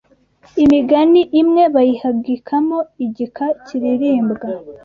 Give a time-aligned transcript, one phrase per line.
[0.63, 4.47] Imigani imwe bayihagikamo igika kiririmbwa